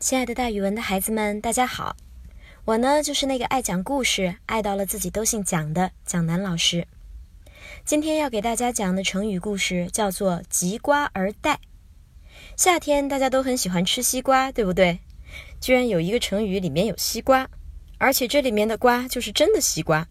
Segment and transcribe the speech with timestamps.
[0.00, 1.96] 亲爱的，大语文的孩子们，大家好！
[2.64, 6.86] 我呢，就是那个爱讲故事、爱到了自己都姓蒋的蒋楠老师。
[7.84, 11.58] 今天要给大家讲的成语故事叫做“急瓜而待”。
[12.56, 15.00] 夏天大家都很喜欢吃西瓜，对不对？
[15.60, 17.50] 居然有一个成语里面有西瓜，
[17.98, 20.06] 而且这里面的瓜就是真的西瓜。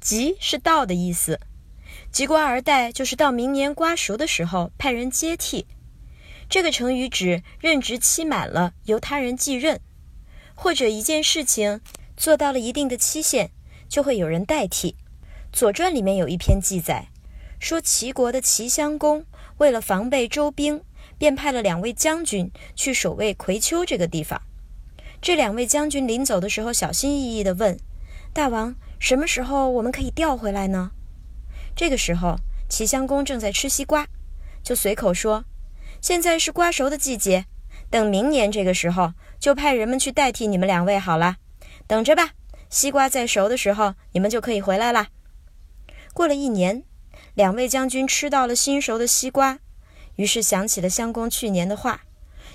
[0.00, 1.40] 急是到的意思，
[2.12, 5.66] 急瓜而待就是到明年瓜熟的时候派人接替。
[6.50, 9.80] 这个成语指任职期满了，由他人继任，
[10.56, 11.80] 或者一件事情
[12.16, 13.52] 做到了一定的期限，
[13.88, 14.96] 就会有人代替。
[15.56, 17.06] 《左传》里面有一篇记载，
[17.60, 19.24] 说齐国的齐襄公
[19.58, 20.82] 为了防备周兵，
[21.16, 24.42] 便派了两位将军去守卫葵丘这个地方。
[25.22, 27.78] 这两位将军临走的时候，小心翼翼地问
[28.32, 30.90] 大王：“什么时候我们可以调回来呢？”
[31.76, 32.34] 这个时候，
[32.68, 34.08] 齐襄公正在吃西瓜，
[34.64, 35.44] 就随口说。
[36.00, 37.44] 现在是瓜熟的季节，
[37.90, 41.36] 等明年这个时候，就派人们去代替你们两位好了。
[41.86, 42.30] 等着吧，
[42.70, 45.08] 西瓜在熟的时候，你们就可以回来了。
[46.14, 46.84] 过了一年，
[47.34, 49.58] 两位将军吃到了新熟的西瓜，
[50.16, 52.02] 于是想起了襄公去年的话，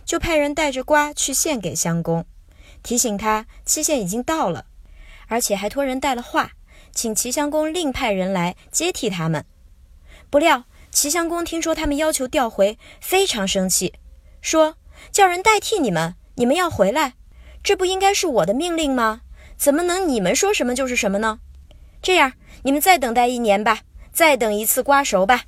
[0.04, 2.26] 就派人带着瓜去献给襄公，
[2.82, 4.66] 提醒他期限已经到了，
[5.28, 6.54] 而且还托人带了话，
[6.92, 9.46] 请齐襄公另派人来接替他们。
[10.32, 10.66] 不料。
[10.96, 13.96] 齐襄公听说他们要求调回，非常生气，
[14.40, 14.78] 说
[15.12, 17.16] ：“叫人代替你们，你们要回来，
[17.62, 19.24] 这不应该是我的命令吗？
[19.58, 21.40] 怎么能你们说什么就是什么呢？
[22.02, 22.32] 这样，
[22.64, 23.82] 你们再等待一年吧，
[24.14, 25.44] 再等一次瓜熟吧。”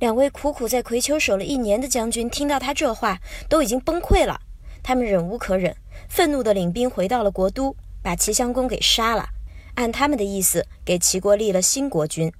[0.00, 4.40] 两位苦苦在葵丘守了一年的将军听到他这话，都已经崩溃了。
[4.82, 5.76] 他们忍无可忍，
[6.08, 9.28] 愤怒地领兵回到了国都，把齐襄公给杀了。
[9.74, 12.32] 按他们的意思，给齐国立了新国君。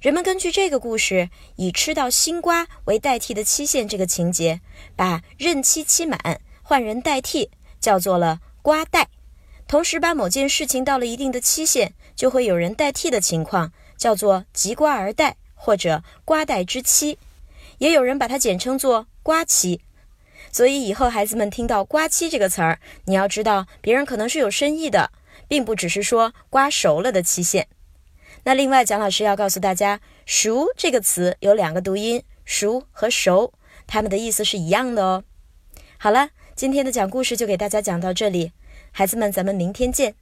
[0.00, 4.60] 人们根据这个故事，以吃到新瓜为代替的期限这个情节，
[4.94, 9.08] 把任期期满换人代替叫做了瓜代，
[9.66, 17.18] 同时把某件事情到了一定的期限就会有人代替的情况叫做及瓜而代或者瓜代之期，
[17.78, 19.80] 也有人把它简称作瓜期。
[20.52, 25.10] 所以以后孩子们听到瓜期这个词儿，你要知道别人可能是有深意的，
[25.48, 27.66] 并不只是说瓜熟了的期限。
[28.46, 33.52] 那另外，蒋老师要告诉大家，“熟”这个词有两个读音，“熟”和“熟”，
[33.88, 35.24] 它们的意思是一样的哦。
[35.98, 38.52] 好了，今天的讲故事就给大家讲到这里，
[38.92, 40.14] 孩子们，咱们明天见。